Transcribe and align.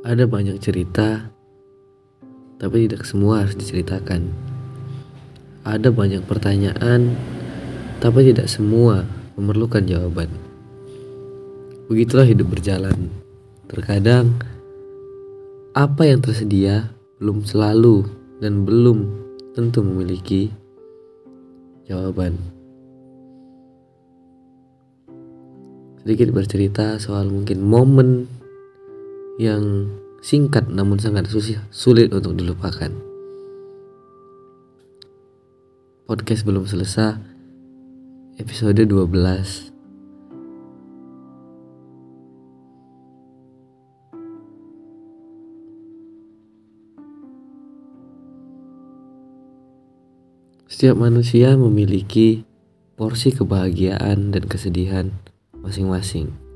Ada 0.00 0.24
banyak 0.24 0.56
cerita, 0.64 1.28
tapi 2.56 2.88
tidak 2.88 3.04
semua 3.04 3.44
harus 3.44 3.52
diceritakan. 3.52 4.32
Ada 5.60 5.92
banyak 5.92 6.24
pertanyaan, 6.24 7.20
tapi 8.00 8.32
tidak 8.32 8.48
semua 8.48 9.04
memerlukan 9.36 9.84
jawaban. 9.84 10.32
Begitulah 11.92 12.24
hidup 12.24 12.48
berjalan. 12.48 13.12
Terkadang, 13.68 14.40
apa 15.76 16.08
yang 16.08 16.24
tersedia 16.24 16.96
belum 17.20 17.44
selalu 17.44 18.08
dan 18.40 18.64
belum 18.64 19.04
tentu 19.52 19.84
memiliki 19.84 20.48
jawaban. 21.84 22.40
Sedikit 26.00 26.32
bercerita 26.32 26.96
soal 26.96 27.28
mungkin 27.28 27.60
momen 27.60 28.39
yang 29.40 29.88
singkat 30.20 30.68
namun 30.68 31.00
sangat 31.00 31.32
susah, 31.32 31.64
sulit 31.72 32.12
untuk 32.12 32.36
dilupakan. 32.36 32.92
Podcast 36.04 36.44
belum 36.44 36.68
selesai, 36.68 37.16
episode 38.36 38.84
12. 38.84 39.72
Setiap 50.68 51.00
manusia 51.00 51.56
memiliki 51.56 52.44
porsi 52.92 53.32
kebahagiaan 53.32 54.36
dan 54.36 54.44
kesedihan 54.44 55.08
masing-masing. 55.64 56.49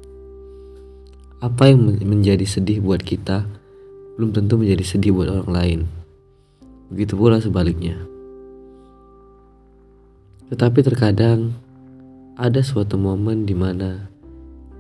Apa 1.44 1.68
yang 1.68 1.84
menjadi 2.00 2.48
sedih 2.48 2.80
buat 2.80 3.04
kita 3.04 3.44
belum 4.16 4.32
tentu 4.32 4.56
menjadi 4.56 4.80
sedih 4.80 5.12
buat 5.12 5.28
orang 5.28 5.50
lain. 5.52 5.80
Begitu 6.88 7.20
pula 7.20 7.36
sebaliknya. 7.36 8.00
Tetapi 10.48 10.80
terkadang 10.80 11.52
ada 12.40 12.64
suatu 12.64 12.96
momen 12.96 13.44
di 13.44 13.52
mana 13.52 14.08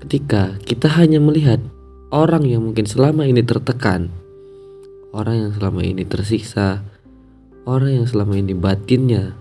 ketika 0.00 0.56
kita 0.64 0.88
hanya 0.96 1.20
melihat 1.20 1.60
orang 2.08 2.48
yang 2.48 2.64
mungkin 2.64 2.88
selama 2.88 3.28
ini 3.28 3.44
tertekan, 3.44 4.08
orang 5.12 5.36
yang 5.44 5.50
selama 5.52 5.84
ini 5.84 6.08
tersiksa, 6.08 6.80
orang 7.68 8.00
yang 8.00 8.06
selama 8.08 8.40
ini 8.40 8.56
batinnya 8.56 9.36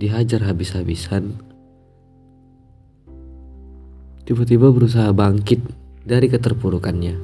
dihajar 0.00 0.48
habis-habisan 0.48 1.36
tiba-tiba 4.24 4.72
berusaha 4.72 5.12
bangkit 5.12 5.60
dari 6.04 6.32
keterpurukannya. 6.32 7.16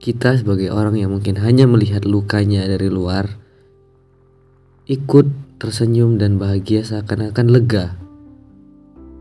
Kita 0.00 0.34
sebagai 0.34 0.74
orang 0.74 0.98
yang 0.98 1.14
mungkin 1.14 1.38
hanya 1.38 1.70
melihat 1.70 2.02
lukanya 2.02 2.66
dari 2.66 2.90
luar, 2.90 3.30
ikut 4.90 5.26
tersenyum 5.62 6.18
dan 6.18 6.42
bahagia 6.42 6.82
seakan-akan 6.82 7.46
lega. 7.52 7.94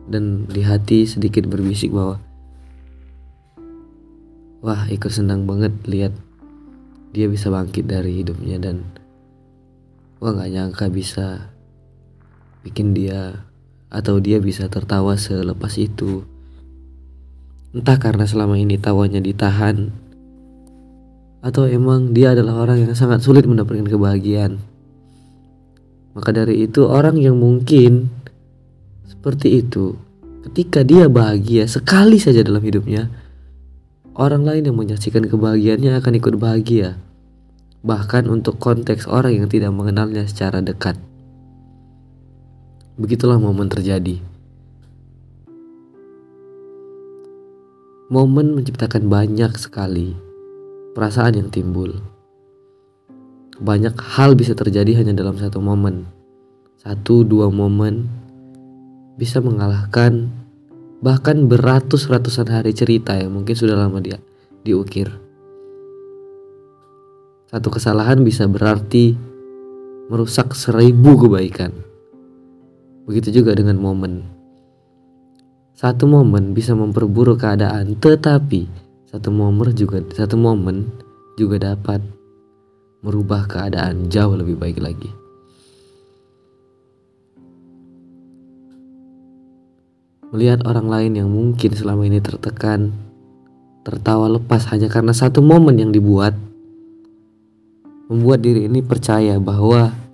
Dan 0.10 0.50
di 0.50 0.66
hati 0.66 1.06
sedikit 1.06 1.46
berbisik 1.46 1.94
bahwa 1.94 2.18
Wah 4.60 4.92
ikut 4.92 5.08
senang 5.08 5.48
banget 5.48 5.72
lihat 5.88 6.12
dia 7.16 7.32
bisa 7.32 7.48
bangkit 7.48 7.88
dari 7.88 8.20
hidupnya 8.20 8.60
dan 8.60 8.84
Wah 10.20 10.36
gak 10.36 10.52
nyangka 10.52 10.92
bisa 10.92 11.54
bikin 12.66 12.92
dia 12.92 13.48
atau 13.90 14.22
dia 14.22 14.38
bisa 14.38 14.70
tertawa 14.70 15.18
selepas 15.18 15.74
itu. 15.82 16.24
Entah 17.74 17.98
karena 18.02 18.26
selama 18.26 18.58
ini 18.58 18.78
tawanya 18.82 19.22
ditahan 19.22 19.94
atau 21.40 21.70
emang 21.70 22.12
dia 22.12 22.34
adalah 22.34 22.66
orang 22.66 22.86
yang 22.86 22.94
sangat 22.98 23.22
sulit 23.22 23.46
mendapatkan 23.46 23.86
kebahagiaan. 23.86 24.58
Maka 26.18 26.30
dari 26.34 26.66
itu 26.66 26.90
orang 26.90 27.18
yang 27.22 27.38
mungkin 27.38 28.10
seperti 29.06 29.62
itu 29.62 29.96
ketika 30.50 30.82
dia 30.82 31.06
bahagia 31.06 31.70
sekali 31.70 32.18
saja 32.18 32.42
dalam 32.42 32.64
hidupnya 32.64 33.12
orang 34.20 34.44
lain 34.44 34.68
yang 34.68 34.78
menyaksikan 34.78 35.30
kebahagiaannya 35.32 35.96
akan 35.96 36.14
ikut 36.20 36.36
bahagia. 36.36 37.00
Bahkan 37.80 38.28
untuk 38.28 38.60
konteks 38.60 39.08
orang 39.08 39.40
yang 39.40 39.48
tidak 39.48 39.72
mengenalnya 39.72 40.28
secara 40.28 40.60
dekat. 40.60 41.00
Begitulah 43.00 43.40
momen 43.40 43.72
terjadi. 43.72 44.20
Momen 48.12 48.60
menciptakan 48.60 49.08
banyak 49.08 49.56
sekali 49.56 50.12
perasaan 50.92 51.40
yang 51.40 51.48
timbul. 51.48 51.96
Banyak 53.64 53.96
hal 53.96 54.36
bisa 54.36 54.52
terjadi 54.52 55.00
hanya 55.00 55.16
dalam 55.16 55.40
satu 55.40 55.64
momen. 55.64 56.12
Satu 56.76 57.24
dua 57.24 57.48
momen 57.48 58.12
bisa 59.16 59.40
mengalahkan 59.40 60.28
bahkan 61.00 61.48
beratus-ratusan 61.48 62.52
hari 62.52 62.76
cerita 62.76 63.16
yang 63.16 63.32
mungkin 63.32 63.56
sudah 63.56 63.80
lama 63.80 64.04
dia 64.04 64.20
diukir. 64.68 65.08
Satu 67.48 67.72
kesalahan 67.72 68.28
bisa 68.28 68.44
berarti 68.44 69.16
merusak 70.12 70.52
seribu 70.52 71.16
kebaikan. 71.16 71.89
Begitu 73.10 73.42
juga 73.42 73.58
dengan 73.58 73.82
momen. 73.82 74.22
Satu 75.74 76.06
momen 76.06 76.54
bisa 76.54 76.78
memperburuk 76.78 77.42
keadaan, 77.42 77.98
tetapi 77.98 78.70
satu 79.10 79.34
momen 79.34 79.74
juga 79.74 79.98
satu 80.14 80.38
momen 80.38 80.86
juga 81.34 81.74
dapat 81.74 82.06
merubah 83.02 83.50
keadaan 83.50 84.14
jauh 84.14 84.38
lebih 84.38 84.62
baik 84.62 84.78
lagi. 84.78 85.10
Melihat 90.30 90.62
orang 90.70 90.86
lain 90.86 91.18
yang 91.18 91.34
mungkin 91.34 91.74
selama 91.74 92.06
ini 92.06 92.22
tertekan, 92.22 92.94
tertawa 93.82 94.30
lepas 94.30 94.70
hanya 94.70 94.86
karena 94.86 95.18
satu 95.18 95.42
momen 95.42 95.82
yang 95.82 95.90
dibuat, 95.90 96.38
membuat 98.06 98.46
diri 98.46 98.70
ini 98.70 98.86
percaya 98.86 99.42
bahwa 99.42 100.09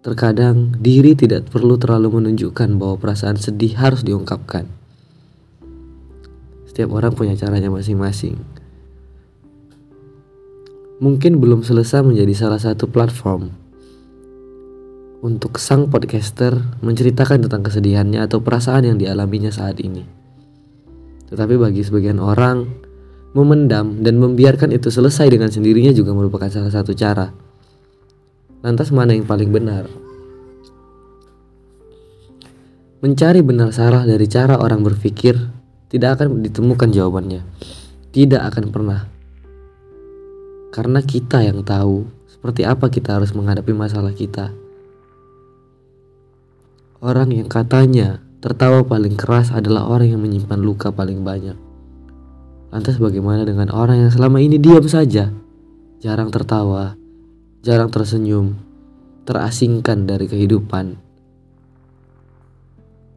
Terkadang 0.00 0.80
diri 0.80 1.12
tidak 1.12 1.52
perlu 1.52 1.76
terlalu 1.76 2.24
menunjukkan 2.24 2.80
bahwa 2.80 2.96
perasaan 2.96 3.36
sedih 3.36 3.76
harus 3.76 4.00
diungkapkan. 4.00 4.64
Setiap 6.64 6.88
orang 6.96 7.12
punya 7.12 7.36
caranya 7.36 7.68
masing-masing. 7.68 8.40
Mungkin 11.04 11.36
belum 11.36 11.60
selesai 11.60 12.00
menjadi 12.00 12.32
salah 12.32 12.56
satu 12.56 12.88
platform 12.88 13.52
untuk 15.20 15.60
sang 15.60 15.92
podcaster 15.92 16.56
menceritakan 16.80 17.44
tentang 17.44 17.60
kesedihannya 17.60 18.24
atau 18.24 18.40
perasaan 18.40 18.88
yang 18.88 18.96
dialaminya 18.96 19.52
saat 19.52 19.84
ini. 19.84 20.08
Tetapi 21.28 21.60
bagi 21.60 21.84
sebagian 21.84 22.16
orang, 22.16 22.64
memendam 23.36 24.00
dan 24.00 24.16
membiarkan 24.16 24.72
itu 24.72 24.88
selesai 24.88 25.28
dengan 25.28 25.52
sendirinya 25.52 25.92
juga 25.92 26.16
merupakan 26.16 26.48
salah 26.48 26.72
satu 26.72 26.96
cara 26.96 27.49
Lantas 28.60 28.92
mana 28.92 29.16
yang 29.16 29.24
paling 29.24 29.48
benar? 29.48 29.88
Mencari 33.00 33.40
benar 33.40 33.72
salah 33.72 34.04
dari 34.04 34.28
cara 34.28 34.60
orang 34.60 34.84
berpikir 34.84 35.32
tidak 35.88 36.20
akan 36.20 36.44
ditemukan 36.44 36.92
jawabannya. 36.92 37.40
Tidak 38.12 38.36
akan 38.36 38.64
pernah. 38.68 39.08
Karena 40.76 41.00
kita 41.00 41.40
yang 41.40 41.64
tahu 41.64 42.04
seperti 42.28 42.68
apa 42.68 42.92
kita 42.92 43.16
harus 43.16 43.32
menghadapi 43.32 43.72
masalah 43.72 44.12
kita. 44.12 44.52
Orang 47.00 47.32
yang 47.32 47.48
katanya 47.48 48.20
tertawa 48.44 48.84
paling 48.84 49.16
keras 49.16 49.56
adalah 49.56 49.88
orang 49.88 50.12
yang 50.12 50.20
menyimpan 50.20 50.60
luka 50.60 50.92
paling 50.92 51.24
banyak. 51.24 51.56
Lantas 52.68 53.00
bagaimana 53.00 53.48
dengan 53.48 53.72
orang 53.72 54.04
yang 54.04 54.12
selama 54.12 54.44
ini 54.44 54.60
diam 54.60 54.84
saja, 54.84 55.32
jarang 56.04 56.28
tertawa, 56.28 56.99
jarang 57.60 57.92
tersenyum, 57.92 58.56
terasingkan 59.28 60.08
dari 60.08 60.24
kehidupan. 60.24 60.96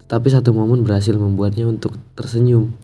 Tetapi 0.04 0.28
satu 0.28 0.52
momen 0.52 0.84
berhasil 0.84 1.16
membuatnya 1.16 1.64
untuk 1.64 1.96
tersenyum. 2.20 2.76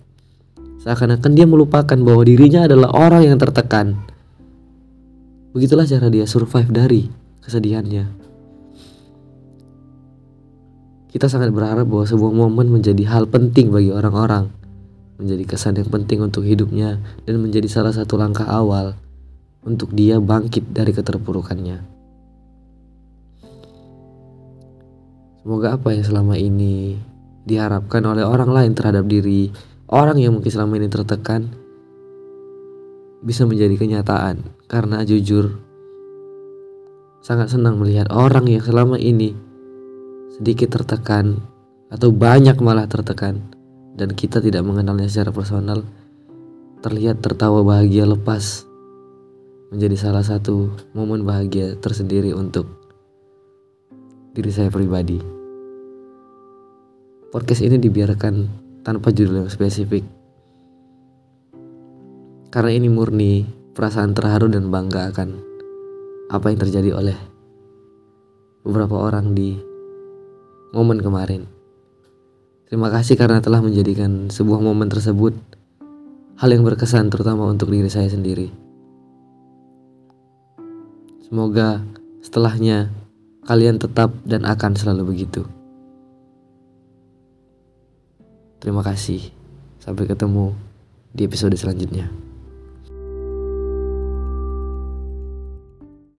Seakan-akan 0.79 1.31
dia 1.35 1.43
melupakan 1.43 1.99
bahwa 1.99 2.23
dirinya 2.23 2.63
adalah 2.63 2.95
orang 2.95 3.27
yang 3.27 3.35
tertekan. 3.35 3.99
Begitulah 5.51 5.83
cara 5.83 6.07
dia 6.07 6.23
survive 6.23 6.71
dari 6.71 7.11
kesedihannya. 7.43 8.07
Kita 11.11 11.27
sangat 11.27 11.51
berharap 11.51 11.89
bahwa 11.89 12.05
sebuah 12.07 12.31
momen 12.31 12.71
menjadi 12.71 13.03
hal 13.11 13.27
penting 13.27 13.73
bagi 13.73 13.91
orang-orang, 13.91 14.47
menjadi 15.19 15.43
kesan 15.43 15.75
yang 15.75 15.91
penting 15.91 16.23
untuk 16.23 16.47
hidupnya, 16.47 17.03
dan 17.27 17.35
menjadi 17.43 17.67
salah 17.67 17.91
satu 17.91 18.15
langkah 18.15 18.47
awal 18.47 18.95
untuk 19.63 19.91
dia 19.91 20.21
bangkit 20.21 20.71
dari 20.71 20.91
keterpurukannya. 20.95 21.99
Semoga 25.39 25.79
apa 25.79 25.95
yang 25.95 26.03
selama 26.05 26.35
ini 26.35 26.99
diharapkan 27.47 28.05
oleh 28.05 28.21
orang 28.21 28.53
lain 28.53 28.71
terhadap 28.77 29.09
diri 29.09 29.49
orang 29.89 30.21
yang 30.21 30.37
mungkin 30.37 30.51
selama 30.53 30.77
ini 30.77 30.87
tertekan 30.91 31.49
bisa 33.25 33.49
menjadi 33.49 33.73
kenyataan 33.73 34.45
karena 34.69 35.01
jujur 35.01 35.57
sangat 37.25 37.51
senang 37.51 37.81
melihat 37.81 38.07
orang 38.13 38.45
yang 38.45 38.61
selama 38.61 39.01
ini 39.01 39.33
sedikit 40.37 40.77
tertekan 40.77 41.41
atau 41.89 42.13
banyak 42.13 42.55
malah 42.61 42.85
tertekan 42.85 43.41
dan 43.97 44.13
kita 44.13 44.39
tidak 44.39 44.61
mengenalnya 44.61 45.09
secara 45.09 45.33
personal 45.33 45.81
terlihat 46.85 47.19
tertawa 47.25 47.65
bahagia 47.65 48.05
lepas 48.05 48.68
menjadi 49.69 50.09
salah 50.09 50.25
satu 50.25 50.73
momen 50.97 51.21
bahagia 51.21 51.77
tersendiri 51.77 52.33
untuk 52.33 52.65
diri 54.33 54.49
saya 54.49 54.73
pribadi. 54.73 55.21
Podcast 57.29 57.61
ini 57.61 57.77
dibiarkan 57.77 58.49
tanpa 58.81 59.13
judul 59.13 59.45
yang 59.45 59.51
spesifik. 59.53 60.01
Karena 62.49 62.73
ini 62.73 62.89
murni 62.89 63.45
perasaan 63.77 64.17
terharu 64.17 64.49
dan 64.49 64.73
bangga 64.73 65.13
akan 65.13 65.37
apa 66.33 66.49
yang 66.49 66.59
terjadi 66.65 66.89
oleh 66.97 67.17
beberapa 68.65 68.97
orang 68.97 69.37
di 69.37 69.53
momen 70.73 70.97
kemarin. 70.97 71.45
Terima 72.65 72.89
kasih 72.89 73.21
karena 73.21 73.37
telah 73.37 73.61
menjadikan 73.61 74.33
sebuah 74.33 74.65
momen 74.65 74.89
tersebut 74.89 75.37
hal 76.41 76.49
yang 76.49 76.65
berkesan 76.65 77.13
terutama 77.13 77.45
untuk 77.45 77.69
diri 77.69 77.89
saya 77.89 78.09
sendiri. 78.09 78.68
Semoga 81.29 81.85
setelahnya 82.25 82.89
kalian 83.45 83.77
tetap 83.77 84.09
dan 84.25 84.49
akan 84.49 84.73
selalu 84.73 85.13
begitu. 85.13 85.45
Terima 88.57 88.81
kasih. 88.81 89.29
Sampai 89.77 90.09
ketemu 90.09 90.57
di 91.13 91.29
episode 91.29 91.53
selanjutnya. 91.53 92.28